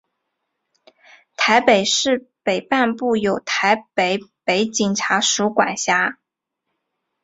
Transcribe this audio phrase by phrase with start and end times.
[1.37, 6.17] 台北市北半部由台北北警察署管辖。